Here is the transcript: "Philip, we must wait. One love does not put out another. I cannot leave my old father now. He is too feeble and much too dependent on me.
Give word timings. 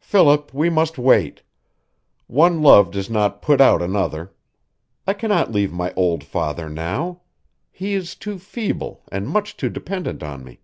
"Philip, 0.00 0.54
we 0.54 0.70
must 0.70 0.96
wait. 0.96 1.42
One 2.28 2.62
love 2.62 2.90
does 2.90 3.10
not 3.10 3.42
put 3.42 3.60
out 3.60 3.82
another. 3.82 4.32
I 5.06 5.12
cannot 5.12 5.52
leave 5.52 5.70
my 5.70 5.92
old 5.92 6.24
father 6.24 6.70
now. 6.70 7.20
He 7.70 7.92
is 7.92 8.14
too 8.14 8.38
feeble 8.38 9.02
and 9.12 9.28
much 9.28 9.54
too 9.54 9.68
dependent 9.68 10.22
on 10.22 10.42
me. 10.44 10.60